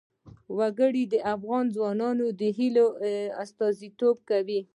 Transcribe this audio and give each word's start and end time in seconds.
وګړي 0.57 1.03
د 1.13 1.15
افغان 1.33 1.65
ځوانانو 1.75 2.25
د 2.39 2.41
هیلو 2.57 2.87
استازیتوب 3.43 4.15
کوي. 4.29 4.59